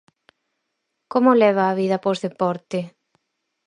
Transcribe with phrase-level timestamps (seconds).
[1.11, 2.79] Como leva a vida pos deporte?